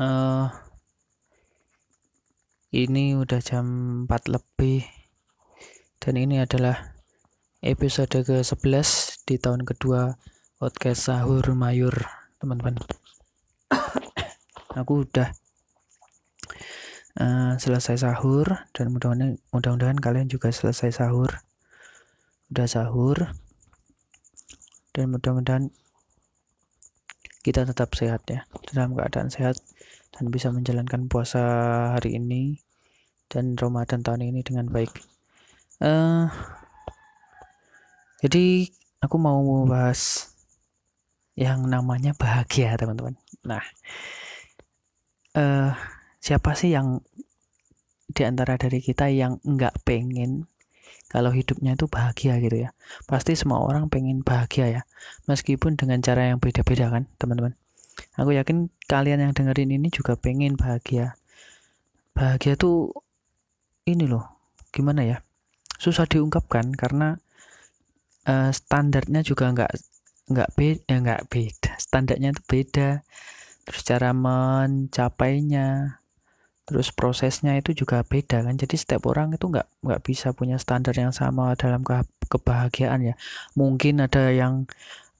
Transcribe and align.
uh, 0.00 0.52
ini 2.72 3.16
udah 3.16 3.40
jam 3.40 3.66
4 4.04 4.32
lebih. 4.32 4.84
Dan 5.96 6.20
ini 6.20 6.38
adalah 6.38 6.94
episode 7.64 8.12
ke-11 8.12 8.88
di 9.26 9.40
tahun 9.40 9.64
kedua 9.64 10.14
podcast 10.60 11.10
sahur 11.10 11.42
mayur 11.56 11.92
teman-teman. 12.38 12.78
Aku 14.78 15.08
udah 15.08 15.32
uh, 17.16 17.56
selesai 17.56 18.04
sahur 18.04 18.68
dan 18.76 18.92
mudah-mudahan 18.92 19.40
mudah-mudahan 19.50 19.98
kalian 19.98 20.28
juga 20.28 20.52
selesai 20.52 21.00
sahur. 21.00 21.42
Udah 22.52 22.68
sahur. 22.68 23.32
Dan 24.92 25.12
mudah-mudahan 25.16 25.72
kita 27.46 27.62
tetap 27.62 27.94
sehat 27.94 28.26
ya 28.26 28.42
dalam 28.74 28.98
keadaan 28.98 29.30
sehat 29.30 29.54
dan 30.10 30.34
bisa 30.34 30.50
menjalankan 30.50 31.06
puasa 31.06 31.38
hari 31.94 32.18
ini 32.18 32.58
dan 33.30 33.54
Ramadan 33.54 34.02
tahun 34.02 34.26
ini 34.34 34.42
dengan 34.42 34.66
baik. 34.66 34.90
Uh, 35.78 36.26
jadi 38.18 38.66
aku 38.98 39.14
mau 39.22 39.38
bahas 39.62 40.34
yang 41.38 41.70
namanya 41.70 42.18
bahagia 42.18 42.74
teman-teman. 42.74 43.14
Nah, 43.46 43.62
uh, 45.38 45.70
siapa 46.18 46.58
sih 46.58 46.74
yang 46.74 46.98
di 48.10 48.26
antara 48.26 48.58
dari 48.58 48.82
kita 48.82 49.06
yang 49.06 49.38
nggak 49.46 49.86
pengen 49.86 50.50
kalau 51.06 51.30
hidupnya 51.30 51.78
itu 51.78 51.86
bahagia 51.86 52.38
gitu 52.42 52.66
ya? 52.66 52.70
Pasti 53.06 53.38
semua 53.38 53.62
orang 53.62 53.86
pengen 53.90 54.22
bahagia 54.26 54.66
ya, 54.68 54.82
meskipun 55.30 55.78
dengan 55.78 56.02
cara 56.02 56.30
yang 56.30 56.38
beda-beda 56.42 56.90
kan 56.92 57.06
teman-teman. 57.16 57.54
Aku 58.20 58.32
yakin 58.36 58.68
kalian 58.90 59.24
yang 59.24 59.32
dengerin 59.32 59.72
ini 59.72 59.88
juga 59.88 60.18
pengen 60.18 60.58
bahagia. 60.58 61.16
Bahagia 62.12 62.56
tuh 62.56 62.92
ini 63.86 64.04
loh 64.10 64.26
gimana 64.74 65.06
ya 65.06 65.18
susah 65.78 66.04
diungkapkan 66.10 66.74
karena 66.74 67.16
uh, 68.26 68.50
standarnya 68.50 69.22
juga 69.22 69.54
nggak 69.54 69.72
nggak 70.26 70.50
beda 70.58 70.82
eh, 70.90 70.98
nggak 71.00 71.22
beda 71.30 71.72
standarnya 71.78 72.34
itu 72.34 72.42
beda 72.42 72.90
terus 73.62 73.82
cara 73.86 74.10
mencapainya 74.10 75.98
terus 76.66 76.90
prosesnya 76.90 77.54
itu 77.54 77.72
juga 77.72 78.02
beda 78.02 78.42
kan. 78.42 78.54
Jadi 78.58 78.74
setiap 78.74 79.06
orang 79.06 79.32
itu 79.32 79.46
nggak 79.46 79.66
nggak 79.86 80.00
bisa 80.02 80.34
punya 80.34 80.58
standar 80.58 80.92
yang 80.98 81.14
sama 81.14 81.54
dalam 81.54 81.86
ke 81.86 82.02
kebahagiaan 82.26 83.00
ya. 83.06 83.14
Mungkin 83.54 84.02
ada 84.02 84.34
yang 84.34 84.66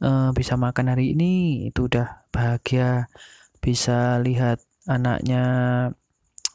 uh, 0.03 0.35
bisa 0.35 0.59
makan 0.59 0.93
hari 0.93 1.15
ini 1.15 1.67
itu 1.71 1.87
udah 1.87 2.27
bahagia 2.35 3.07
bisa 3.63 4.19
lihat 4.21 4.59
anaknya 4.91 5.43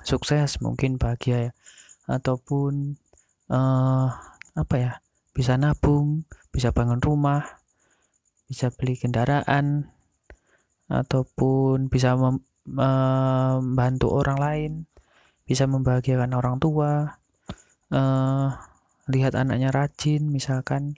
sukses 0.04 0.60
mungkin 0.60 1.00
bahagia 1.00 1.50
ya. 1.50 1.52
Ataupun 2.12 3.00
uh, 3.48 4.08
apa 4.52 4.76
ya 4.76 4.92
bisa 5.32 5.56
nabung 5.56 6.28
bisa 6.52 6.76
bangun 6.76 7.00
rumah 7.00 7.64
bisa 8.52 8.68
beli 8.76 9.00
kendaraan 9.00 9.88
ataupun 10.92 11.88
bisa 11.88 12.20
membantu 12.66 14.08
orang 14.14 14.38
lain 14.38 14.72
bisa 15.46 15.66
membahagiakan 15.66 16.32
orang 16.38 16.62
tua 16.62 17.18
uh, 17.92 18.48
lihat 19.10 19.34
anaknya 19.36 19.74
rajin 19.74 20.30
misalkan 20.30 20.96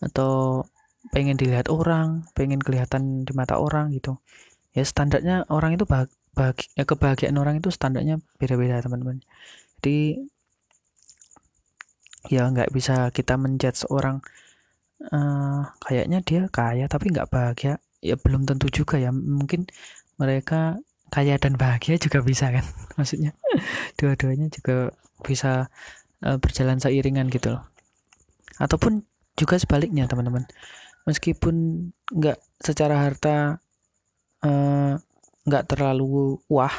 atau 0.00 0.64
pengen 1.10 1.38
dilihat 1.38 1.68
orang 1.70 2.26
pengen 2.32 2.62
kelihatan 2.62 3.26
di 3.26 3.32
mata 3.34 3.58
orang 3.58 3.92
gitu. 3.94 4.18
Ya 4.76 4.84
standarnya 4.84 5.48
orang 5.48 5.76
itu 5.76 5.88
bah 5.88 6.06
bagi, 6.36 6.68
ya, 6.76 6.84
kebahagiaan 6.84 7.40
orang 7.40 7.64
itu 7.64 7.72
standarnya 7.72 8.20
beda-beda 8.36 8.84
teman-teman. 8.84 9.24
Jadi 9.80 10.28
ya 12.26 12.50
nggak 12.50 12.74
bisa 12.74 13.08
kita 13.14 13.38
menjudge 13.38 13.86
seorang 13.86 14.18
uh, 15.14 15.62
kayaknya 15.80 16.18
dia 16.26 16.42
kaya 16.50 16.90
tapi 16.90 17.14
nggak 17.14 17.30
bahagia 17.30 17.78
ya 18.00 18.16
belum 18.18 18.48
tentu 18.48 18.68
juga 18.72 19.00
ya. 19.00 19.10
Mungkin 19.12 19.68
mereka 20.20 20.80
kaya 21.12 21.38
dan 21.38 21.54
bahagia 21.56 21.96
juga 21.96 22.20
bisa 22.20 22.50
kan? 22.50 22.64
Maksudnya 22.98 23.32
dua-duanya 24.00 24.48
juga 24.52 24.92
bisa 25.24 25.68
uh, 26.24 26.36
berjalan 26.40 26.80
seiringan 26.80 27.28
gitu 27.32 27.56
loh. 27.56 27.64
Ataupun 28.60 29.04
juga 29.36 29.60
sebaliknya 29.60 30.08
teman-teman. 30.08 30.48
Meskipun 31.06 31.88
nggak 32.10 32.38
secara 32.58 33.06
harta 33.06 33.60
uh, 34.42 34.98
nggak 35.46 35.64
terlalu 35.70 36.42
wah 36.50 36.74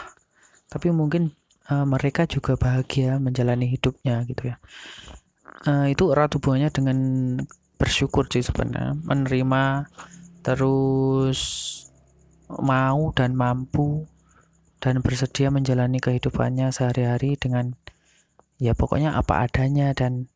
tapi 0.67 0.91
mungkin 0.91 1.31
uh, 1.71 1.87
mereka 1.87 2.27
juga 2.27 2.59
bahagia 2.59 3.15
menjalani 3.23 3.71
hidupnya 3.71 4.27
gitu 4.27 4.51
ya. 4.51 4.55
Uh, 5.63 5.87
itu 5.89 6.11
erat 6.11 6.31
hubungannya 6.35 6.69
dengan 6.69 6.97
bersyukur 7.79 8.27
sih 8.27 8.43
sebenarnya. 8.43 8.99
Menerima 9.07 9.87
terus 10.47 11.39
mau 12.47 13.11
dan 13.11 13.35
mampu 13.35 14.07
dan 14.79 15.03
bersedia 15.03 15.51
menjalani 15.51 15.99
kehidupannya 15.99 16.71
sehari-hari 16.71 17.35
dengan 17.35 17.75
ya 18.55 18.71
pokoknya 18.71 19.11
apa 19.19 19.43
adanya 19.43 19.91
dan 19.91 20.31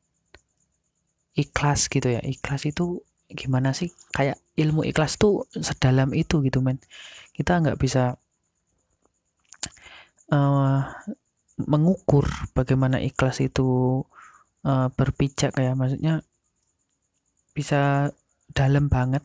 ikhlas 1.39 1.87
gitu 1.87 2.11
ya. 2.11 2.19
Ikhlas 2.19 2.67
itu 2.67 3.07
gimana 3.31 3.71
sih? 3.71 3.95
Kayak 4.11 4.43
ilmu 4.59 4.83
ikhlas 4.83 5.15
tuh 5.15 5.47
sedalam 5.55 6.11
itu 6.11 6.43
gitu 6.43 6.59
men. 6.59 6.83
Kita 7.31 7.63
nggak 7.63 7.79
bisa 7.79 8.19
uh, 10.35 10.79
mengukur 11.55 12.27
bagaimana 12.51 12.99
ikhlas 12.99 13.39
itu 13.39 14.01
uh, 14.67 14.87
berpijak 14.91 15.55
ya. 15.55 15.71
Maksudnya 15.71 16.19
bisa 17.55 18.11
dalam 18.51 18.91
banget 18.91 19.23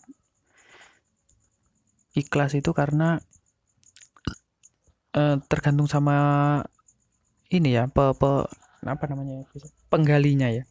ikhlas 2.16 2.56
itu 2.56 2.72
karena 2.72 3.20
uh, 5.12 5.36
tergantung 5.46 5.86
sama 5.86 6.16
ini 7.52 7.76
ya 7.76 7.86
pe, 7.86 8.16
pe 8.16 8.30
apa 8.86 9.04
namanya 9.06 9.44
penggalinya 9.92 10.48
ya. 10.48 10.64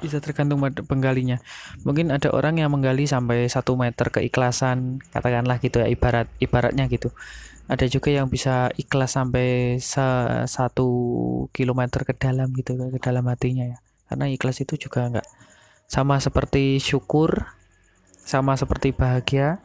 Bisa 0.00 0.22
tergantung 0.22 0.62
pada 0.64 0.80
penggalinya. 0.80 1.42
Mungkin 1.84 2.08
ada 2.08 2.32
orang 2.32 2.56
yang 2.56 2.72
menggali 2.72 3.04
sampai 3.04 3.50
satu 3.50 3.76
meter 3.76 4.08
keikhlasan 4.08 5.02
katakanlah 5.12 5.60
gitu 5.60 5.82
ya 5.82 5.90
ibarat 5.90 6.30
ibaratnya 6.40 6.88
gitu. 6.88 7.12
Ada 7.68 7.84
juga 7.84 8.08
yang 8.08 8.32
bisa 8.32 8.72
ikhlas 8.80 9.20
sampai 9.20 9.76
satu 10.48 10.88
kilometer 11.52 12.00
ke 12.08 12.16
dalam 12.16 12.48
gitu 12.56 12.78
ke 12.78 13.00
dalam 13.02 13.28
hatinya 13.28 13.68
ya. 13.68 13.78
Karena 14.08 14.24
ikhlas 14.32 14.64
itu 14.64 14.80
juga 14.80 15.04
enggak 15.04 15.28
sama 15.88 16.20
seperti 16.20 16.80
syukur 16.80 17.48
sama 18.28 18.56
seperti 18.60 18.92
bahagia 18.92 19.60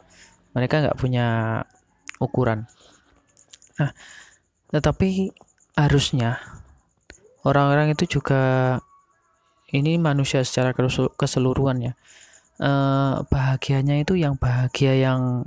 mereka 0.54 0.80
nggak 0.80 0.98
punya 0.98 1.26
ukuran. 2.22 2.64
Nah 3.78 3.90
tetapi 4.70 5.30
harusnya 5.74 6.38
orang-orang 7.42 7.94
itu 7.94 8.18
juga 8.18 8.78
ini 9.74 9.98
manusia 9.98 10.46
secara 10.46 10.70
keseluruhan 11.18 11.78
ya. 11.82 11.92
Eh, 12.62 13.14
bahagianya 13.26 13.98
itu 13.98 14.14
yang 14.14 14.38
bahagia 14.38 14.94
yang 14.94 15.42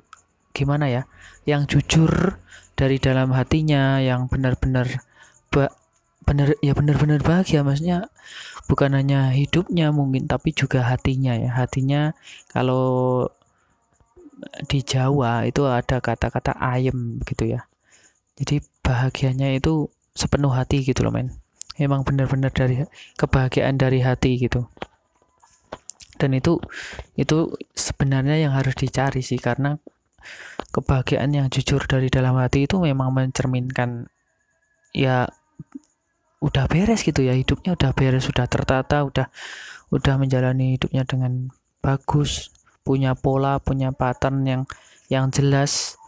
gimana 0.51 0.91
ya? 0.91 1.03
Yang 1.47 1.79
jujur 1.79 2.39
dari 2.75 3.00
dalam 3.00 3.31
hatinya 3.31 4.03
yang 4.03 4.28
benar-benar 4.28 5.07
benar 6.28 6.59
ya 6.59 6.75
benar-benar 6.75 7.24
bahagia 7.24 7.63
maksudnya 7.63 8.12
bukan 8.68 8.91
hanya 9.00 9.31
hidupnya 9.31 9.95
mungkin 9.95 10.28
tapi 10.28 10.51
juga 10.51 10.84
hatinya 10.84 11.34
ya. 11.39 11.56
Hatinya 11.56 12.12
kalau 12.51 13.25
di 14.68 14.80
Jawa 14.81 15.46
itu 15.47 15.66
ada 15.68 16.00
kata-kata 16.00 16.57
ayem 16.57 17.19
gitu 17.24 17.48
ya. 17.48 17.68
Jadi 18.38 18.62
bahagianya 18.86 19.54
itu 19.57 19.89
sepenuh 20.13 20.54
hati 20.54 20.86
gitu 20.86 21.06
loh 21.06 21.13
men. 21.13 21.33
Emang 21.77 22.01
benar-benar 22.01 22.50
dari 22.50 22.81
kebahagiaan 23.18 23.77
dari 23.77 24.01
hati 24.01 24.38
gitu. 24.42 24.66
Dan 26.18 26.33
itu 26.33 26.57
itu 27.13 27.54
sebenarnya 27.77 28.42
yang 28.42 28.54
harus 28.57 28.74
dicari 28.74 29.22
sih 29.22 29.38
karena 29.38 29.77
kebahagiaan 30.74 31.30
yang 31.33 31.48
jujur 31.48 31.86
dari 31.86 32.10
dalam 32.10 32.36
hati 32.42 32.66
itu 32.66 32.81
memang 32.81 33.13
mencerminkan 33.13 34.10
ya 34.98 35.30
udah 36.42 36.66
beres 36.69 37.01
gitu 37.06 37.25
ya 37.25 37.33
hidupnya 37.33 37.74
udah 37.74 37.92
beres 37.94 38.25
sudah 38.30 38.45
tertata 38.45 39.06
udah 39.06 39.30
udah 39.94 40.16
menjalani 40.18 40.77
hidupnya 40.77 41.06
dengan 41.06 41.50
bagus 41.81 42.50
punya 42.88 43.12
pola 43.19 43.60
punya 43.60 43.92
pattern 43.92 44.48
yang 44.48 44.63
yang 45.12 45.28
jelas. 45.28 46.00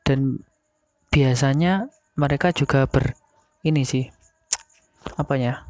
Dan 0.00 0.40
biasanya 1.12 1.92
mereka 2.16 2.56
juga 2.56 2.88
ber 2.88 3.12
ini 3.66 3.84
sih 3.84 4.08
apa 5.20 5.36
ya 5.36 5.68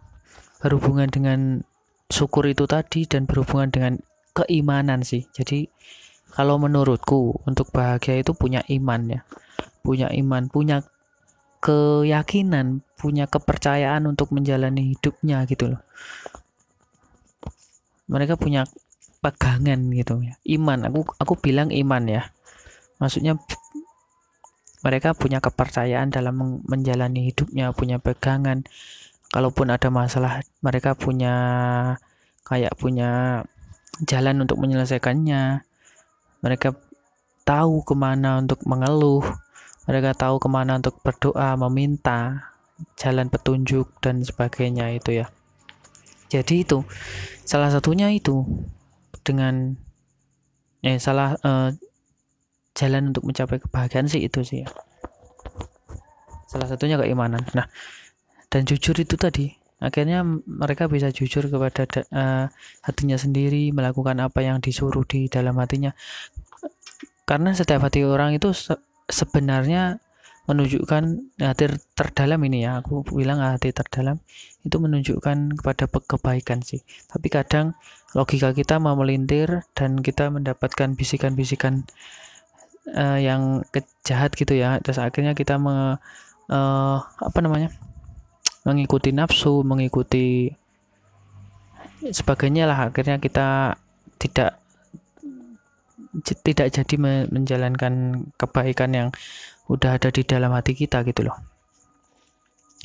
berhubungan 0.63 1.11
dengan 1.11 1.67
syukur 2.07 2.47
itu 2.47 2.65
tadi 2.71 3.05
dan 3.11 3.27
berhubungan 3.27 3.75
dengan 3.75 3.95
keimanan 4.37 5.03
sih. 5.03 5.27
Jadi 5.35 5.67
kalau 6.31 6.61
menurutku 6.61 7.43
untuk 7.49 7.73
bahagia 7.73 8.21
itu 8.23 8.37
punya 8.37 8.63
iman 8.71 9.19
ya. 9.19 9.21
Punya 9.83 10.13
iman 10.15 10.47
punya 10.47 10.87
keyakinan 11.65 12.85
punya 12.95 13.27
kepercayaan 13.27 14.07
untuk 14.07 14.31
menjalani 14.31 14.95
hidupnya 14.95 15.43
gitu 15.49 15.75
loh. 15.75 15.83
Mereka 18.07 18.39
punya 18.39 18.69
pegangan 19.21 19.81
gitu 19.93 20.23
ya. 20.23 20.35
Iman 20.47 20.87
aku 20.87 21.07
aku 21.19 21.35
bilang 21.41 21.73
iman 21.73 22.05
ya. 22.07 22.23
Maksudnya 23.01 23.37
mereka 24.85 25.17
punya 25.19 25.43
kepercayaan 25.43 26.15
dalam 26.15 26.63
menjalani 26.65 27.33
hidupnya 27.33 27.75
punya 27.75 27.99
pegangan. 27.99 28.63
Kalaupun 29.33 29.75
ada 29.75 29.91
masalah 29.91 30.41
mereka 30.63 30.95
punya 30.95 31.35
kayak 32.47 32.79
punya 32.79 33.43
jalan 34.07 34.47
untuk 34.47 34.63
menyelesaikannya. 34.63 35.67
Mereka 36.45 36.77
tahu 37.43 37.83
ke 37.83 37.95
mana 37.99 38.39
untuk 38.39 38.63
mengeluh. 38.69 39.27
Mereka 39.87 40.19
tahu 40.19 40.43
ke 40.43 40.49
mana 40.51 40.79
untuk 40.79 40.99
berdoa 41.03 41.55
meminta 41.67 42.53
jalan 43.01 43.33
petunjuk 43.33 43.89
dan 44.05 44.21
sebagainya 44.21 44.93
itu 44.95 45.25
ya. 45.25 45.27
Jadi 46.27 46.67
itu 46.67 46.83
salah 47.47 47.71
satunya 47.71 48.11
itu 48.11 48.43
dengan 49.27 49.75
eh 50.87 51.03
salah 51.03 51.35
eh, 51.43 51.75
jalan 52.79 53.11
untuk 53.11 53.27
mencapai 53.27 53.59
kebahagiaan 53.59 54.07
sih 54.07 54.23
itu 54.23 54.47
sih 54.47 54.63
ya. 54.63 54.69
Salah 56.47 56.71
satunya 56.71 56.95
keimanan. 56.95 57.43
Nah 57.59 57.67
dan 58.47 58.63
jujur 58.63 58.95
itu 58.95 59.19
tadi 59.19 59.51
akhirnya 59.83 60.25
mereka 60.47 60.89
bisa 60.89 61.13
jujur 61.13 61.53
kepada 61.53 61.85
uh, 62.09 62.49
hatinya 62.81 63.21
sendiri 63.21 63.69
melakukan 63.77 64.17
apa 64.25 64.41
yang 64.41 64.63
disuruh 64.63 65.05
di 65.05 65.29
dalam 65.29 65.59
hatinya. 65.61 65.93
Karena 67.27 67.53
setiap 67.53 67.85
hati 67.85 68.07
orang 68.07 68.39
itu 68.39 68.55
se 68.55 68.79
sebenarnya 69.11 70.01
menunjukkan 70.47 71.35
hati 71.43 71.65
terdalam 71.99 72.41
ini 72.47 72.65
ya. 72.65 72.81
Aku 72.81 73.03
bilang 73.03 73.43
hati 73.43 73.75
terdalam 73.75 74.23
itu 74.63 74.77
menunjukkan 74.79 75.59
kepada 75.59 75.85
kebaikan 75.91 76.63
sih. 76.63 76.81
Tapi 77.11 77.27
kadang 77.29 77.75
logika 78.17 78.57
kita 78.57 78.81
mau 78.81 78.97
melintir 78.97 79.69
dan 79.77 80.01
kita 80.01 80.33
mendapatkan 80.33 80.97
bisikan-bisikan 80.97 81.85
uh, 82.97 83.21
yang 83.21 83.61
kejahat 83.69 84.33
gitu 84.33 84.57
ya. 84.57 84.81
Terus 84.81 84.97
akhirnya 84.97 85.37
kita 85.37 85.61
me, 85.61 86.01
uh, 86.49 86.99
apa 87.05 87.39
namanya? 87.45 87.69
Mengikuti 88.65 89.13
nafsu 89.13 89.61
mengikuti 89.61 90.49
sebagainya 92.01 92.65
lah. 92.65 92.89
Akhirnya 92.89 93.21
kita 93.21 93.77
tidak 94.17 94.59
tidak 96.41 96.73
jadi 96.73 96.97
menjalankan 97.29 98.25
kebaikan 98.41 98.91
yang 98.97 99.09
udah 99.69 100.01
ada 100.01 100.09
di 100.09 100.25
dalam 100.25 100.57
hati 100.57 100.73
kita 100.73 101.05
gitu 101.05 101.29
loh. 101.29 101.37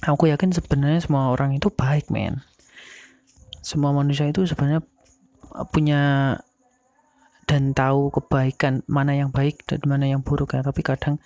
Aku 0.03 0.27
yakin 0.27 0.51
sebenarnya 0.51 0.99
semua 0.99 1.31
orang 1.31 1.55
itu 1.55 1.71
baik 1.71 2.11
men. 2.11 2.43
Semua 3.63 3.95
manusia 3.95 4.27
itu 4.27 4.43
sebenarnya 4.43 4.83
punya 5.71 6.35
dan 7.49 7.75
tahu 7.75 8.13
kebaikan 8.15 8.79
mana 8.87 9.11
yang 9.11 9.29
baik 9.33 9.67
dan 9.67 9.83
mana 9.83 10.07
yang 10.07 10.23
buruk 10.23 10.55
ya. 10.55 10.63
Tapi 10.63 10.81
kadang 10.83 11.19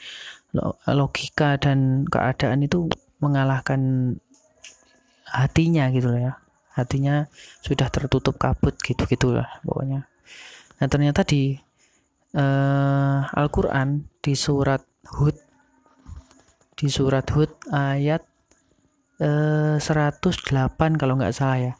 logika 0.89 1.59
dan 1.61 2.09
keadaan 2.09 2.65
itu 2.65 2.89
mengalahkan 3.21 4.13
hatinya 5.29 5.91
gitu 5.93 6.09
loh 6.09 6.21
ya. 6.31 6.33
Hatinya 6.75 7.29
sudah 7.63 7.87
tertutup 7.87 8.35
kabut 8.35 8.75
gitu 8.81 9.05
gitulah 9.07 9.47
pokoknya. 9.63 10.09
Nah 10.81 10.87
ternyata 10.91 11.23
di 11.23 11.55
uh, 12.35 13.19
Al-Quran 13.31 14.03
di 14.19 14.33
surat 14.35 14.83
Hud 15.15 15.37
di 16.75 16.87
surat 16.91 17.23
Hud 17.31 17.55
ayat 17.71 18.19
uh, 19.23 19.79
eh, 19.79 19.79
108 19.79 20.99
kalau 20.99 21.15
nggak 21.15 21.31
salah 21.31 21.71
ya 21.71 21.73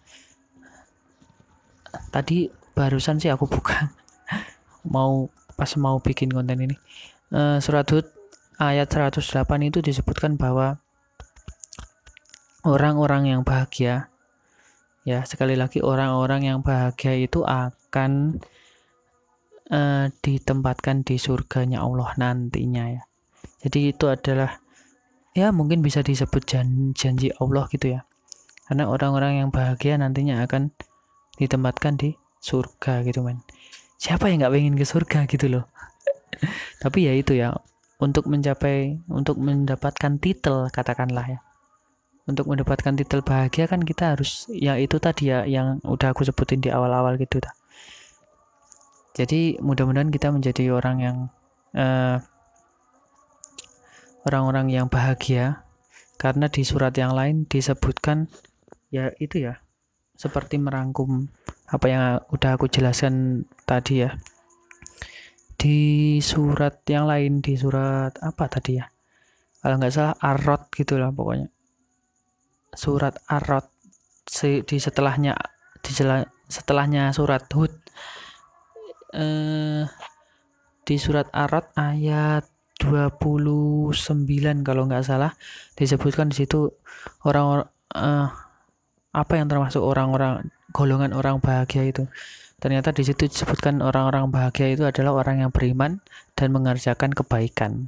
tadi 2.15 2.47
barusan 2.71 3.19
sih 3.19 3.27
aku 3.27 3.43
buka. 3.43 3.91
Mau 4.87 5.27
pas 5.59 5.67
mau 5.75 5.99
bikin 5.99 6.31
konten 6.31 6.63
ini. 6.63 6.79
Uh, 7.27 7.59
surat 7.59 7.83
Hud 7.91 8.07
ayat 8.55 8.87
108 8.87 9.19
itu 9.67 9.83
disebutkan 9.83 10.39
bahwa 10.39 10.79
orang-orang 12.63 13.35
yang 13.35 13.41
bahagia 13.43 14.07
ya 15.03 15.27
sekali 15.27 15.59
lagi 15.59 15.83
orang-orang 15.83 16.47
yang 16.47 16.59
bahagia 16.63 17.19
itu 17.19 17.43
akan 17.43 18.39
uh, 19.75 20.07
ditempatkan 20.23 21.03
di 21.03 21.19
surganya 21.19 21.83
Allah 21.83 22.15
nantinya 22.15 22.95
ya. 22.95 23.03
Jadi 23.67 23.91
itu 23.91 24.07
adalah 24.07 24.63
ya 25.35 25.51
mungkin 25.51 25.83
bisa 25.83 25.99
disebut 25.99 26.47
jan 26.47 26.95
janji 26.95 27.35
Allah 27.43 27.67
gitu 27.67 27.99
ya. 27.99 28.07
Karena 28.71 28.87
orang-orang 28.87 29.43
yang 29.45 29.49
bahagia 29.51 29.99
nantinya 29.99 30.41
akan 30.47 30.71
ditempatkan 31.39 31.99
di 31.99 32.15
surga 32.39 33.01
gitu 33.07 33.25
men. 33.25 33.41
Siapa 33.97 34.29
yang 34.29 34.43
nggak 34.43 34.53
pengen 34.53 34.75
ke 34.77 34.85
surga 34.85 35.19
gitu 35.25 35.49
loh? 35.49 35.65
Tapi 36.83 37.09
ya 37.09 37.13
itu 37.15 37.33
ya 37.33 37.55
untuk 37.97 38.27
mencapai 38.27 38.99
untuk 39.07 39.39
mendapatkan 39.39 40.19
titel 40.19 40.69
katakanlah 40.69 41.25
ya. 41.25 41.39
Untuk 42.25 42.49
mendapatkan 42.49 42.97
titel 42.97 43.21
bahagia 43.21 43.69
kan 43.69 43.85
kita 43.85 44.17
harus 44.17 44.49
ya 44.49 44.81
itu 44.81 44.97
tadi 44.97 45.29
ya 45.29 45.45
yang 45.45 45.77
udah 45.85 46.09
aku 46.13 46.25
sebutin 46.25 46.61
di 46.61 46.73
awal-awal 46.73 47.17
gitu 47.21 47.37
dah. 47.37 47.53
Jadi 49.15 49.61
mudah-mudahan 49.63 50.11
kita 50.11 50.33
menjadi 50.33 50.75
orang 50.75 50.97
yang 50.99 51.17
eh, 51.71 52.17
orang-orang 54.25 54.73
yang 54.73 54.87
bahagia. 54.89 55.63
Karena 56.15 56.47
di 56.47 56.63
surat 56.63 56.95
yang 56.95 57.11
lain 57.11 57.43
disebutkan 57.43 58.31
ya 58.87 59.11
itu 59.19 59.51
ya 59.51 59.64
seperti 60.15 60.57
merangkum 60.57 61.27
apa 61.67 61.85
yang 61.91 62.03
udah 62.31 62.55
aku 62.55 62.71
jelaskan 62.71 63.45
tadi 63.67 64.07
ya. 64.07 64.15
Di 65.55 66.19
surat 66.19 66.83
yang 66.87 67.07
lain 67.07 67.39
di 67.39 67.55
surat 67.55 68.15
apa 68.23 68.47
tadi 68.47 68.79
ya? 68.79 68.85
Kalau 69.59 69.81
nggak 69.81 69.93
salah 69.93 70.15
arot 70.21 70.69
gitulah 70.71 71.09
pokoknya. 71.09 71.49
Surat 72.75 73.15
Ar-Rod 73.31 73.65
di 74.67 74.77
setelahnya 74.77 75.33
di 75.79 75.91
setelahnya 76.51 77.09
surat 77.15 77.47
Hud. 77.49 77.73
Eh, 79.15 79.83
di 80.85 80.95
surat 80.99 81.31
Ar-Rod 81.33 81.71
ayat 81.79 82.45
29 82.77 83.95
kalau 84.61 84.83
nggak 84.85 85.07
salah 85.07 85.33
disebutkan 85.79 86.29
di 86.29 86.43
situ 86.43 86.69
orang-orang 87.23 87.71
eh, 87.95 88.29
apa 89.15 89.39
yang 89.39 89.47
termasuk 89.47 89.79
orang-orang 89.79 90.51
golongan 90.75 91.15
orang 91.15 91.39
bahagia 91.39 91.87
itu? 91.87 92.03
Ternyata 92.59 92.91
di 92.91 93.07
situ 93.07 93.31
disebutkan 93.31 93.79
orang-orang 93.79 94.27
bahagia 94.27 94.75
itu 94.75 94.83
adalah 94.83 95.23
orang 95.23 95.43
yang 95.43 95.51
beriman 95.55 96.03
dan 96.35 96.51
mengerjakan 96.51 97.15
kebaikan. 97.15 97.87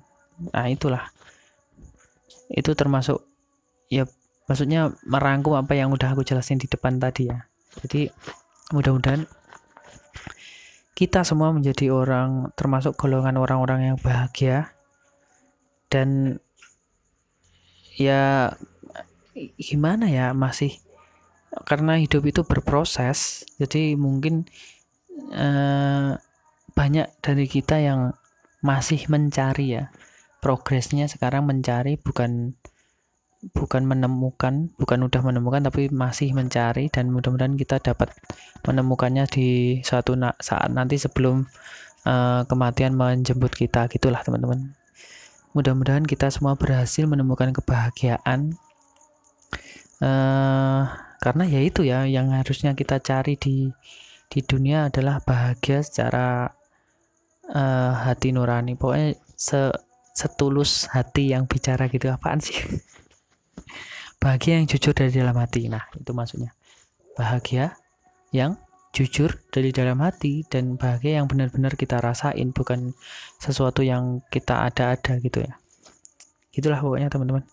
Nah 0.55 0.67
itulah. 0.71 1.11
Itu 2.47 2.71
termasuk 2.79 3.27
ya 3.91 4.07
maksudnya 4.47 4.95
merangkum 5.03 5.59
apa 5.59 5.75
yang 5.75 5.91
udah 5.91 6.15
aku 6.15 6.23
jelasin 6.23 6.59
di 6.59 6.71
depan 6.71 6.99
tadi 6.99 7.27
ya. 7.27 7.43
Jadi 7.83 8.07
mudah-mudahan 8.71 9.27
kita 10.95 11.21
semua 11.27 11.51
menjadi 11.51 11.91
orang 11.91 12.55
termasuk 12.55 12.95
golongan 12.95 13.35
orang-orang 13.35 13.93
yang 13.93 13.97
bahagia. 13.99 14.71
Dan 15.87 16.39
ya 17.95 18.51
gimana 19.55 20.11
ya 20.11 20.35
masih 20.35 20.75
karena 21.65 21.97
hidup 21.97 22.27
itu 22.27 22.41
berproses 22.43 23.47
jadi 23.57 23.97
mungkin 23.97 24.45
eh, 25.31 26.13
banyak 26.77 27.07
dari 27.25 27.45
kita 27.49 27.81
yang 27.81 28.13
masih 28.61 29.09
mencari 29.09 29.81
ya. 29.81 29.89
Progresnya 30.37 31.09
sekarang 31.09 31.49
mencari 31.49 31.97
bukan 31.97 32.53
bukan 33.53 33.83
menemukan, 33.85 34.73
bukan 34.77 34.99
udah 35.09 35.21
menemukan 35.21 35.61
tapi 35.65 35.89
masih 35.93 36.33
mencari 36.33 36.89
dan 36.89 37.09
mudah-mudahan 37.13 37.57
kita 37.57 37.81
dapat 37.81 38.13
menemukannya 38.65 39.29
di 39.29 39.79
suatu 39.85 40.17
na 40.17 40.33
saat 40.41 40.73
nanti 40.73 40.97
sebelum 40.97 41.45
uh, 42.05 42.41
kematian 42.45 42.93
menjemput 42.93 43.53
kita. 43.53 43.89
Gitulah 43.89 44.21
teman-teman. 44.21 44.73
Mudah-mudahan 45.57 46.05
kita 46.05 46.29
semua 46.29 46.53
berhasil 46.53 47.09
menemukan 47.09 47.49
kebahagiaan. 47.49 48.53
Uh, 49.97 50.85
karena 51.23 51.43
ya 51.49 51.61
itu 51.63 51.81
ya 51.85 52.05
yang 52.05 52.33
harusnya 52.33 52.73
kita 52.77 53.01
cari 53.01 53.37
di 53.37 53.69
di 54.27 54.39
dunia 54.43 54.91
adalah 54.91 55.23
bahagia 55.23 55.81
secara 55.81 56.51
uh, 57.51 57.93
hati 58.05 58.35
nurani. 58.35 58.75
Pokoknya 58.75 59.15
se 59.37 59.71
setulus 60.17 60.89
hati 60.89 61.31
yang 61.33 61.45
bicara 61.45 61.85
gitu 61.89 62.09
apaan 62.09 62.41
sih? 62.41 62.57
bahagia 64.17 64.59
yang 64.59 64.67
jujur 64.67 64.93
dari 64.97 65.13
dalam 65.13 65.37
hati 65.37 65.69
nah 65.69 65.85
itu 65.93 66.11
maksudnya 66.13 66.51
bahagia 67.13 67.77
yang 68.33 68.57
jujur 68.93 69.37
dari 69.53 69.69
dalam 69.69 70.01
hati 70.01 70.41
dan 70.49 70.73
bahagia 70.73 71.21
yang 71.21 71.29
benar-benar 71.29 71.77
kita 71.77 72.01
rasain 72.01 72.49
bukan 72.49 72.97
sesuatu 73.37 73.85
yang 73.85 74.25
kita 74.33 74.65
ada-ada 74.65 75.21
gitu 75.21 75.45
ya 75.45 75.53
itulah 76.57 76.81
pokoknya 76.81 77.13
teman-teman 77.13 77.45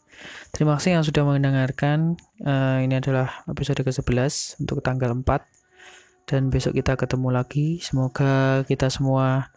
terima 0.51 0.77
kasih 0.79 1.01
yang 1.01 1.05
sudah 1.05 1.23
mendengarkan. 1.25 2.19
Uh, 2.41 2.83
ini 2.83 2.99
adalah 2.99 3.45
episode 3.49 3.81
ke-11 3.83 4.61
untuk 4.63 4.81
tanggal 4.81 5.13
4 5.13 5.27
dan 6.29 6.49
besok 6.49 6.77
kita 6.77 6.97
ketemu 6.97 7.29
lagi. 7.33 7.81
Semoga 7.85 8.65
kita 8.65 8.89
semua 8.89 9.53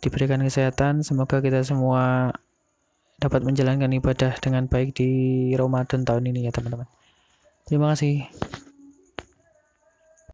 diberikan 0.00 0.42
kesehatan. 0.42 1.06
Semoga 1.06 1.38
kita 1.44 1.62
semua 1.62 2.34
dapat 3.20 3.44
menjalankan 3.44 3.92
ibadah 3.92 4.32
dengan 4.40 4.64
baik 4.66 4.96
di 4.96 5.10
Ramadan 5.54 6.08
tahun 6.08 6.32
ini 6.32 6.48
ya 6.48 6.52
teman-teman. 6.56 6.88
Terima 7.68 7.92
kasih 7.92 8.26